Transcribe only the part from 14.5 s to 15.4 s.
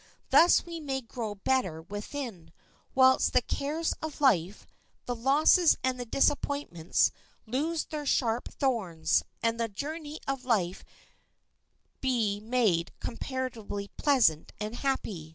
and happy.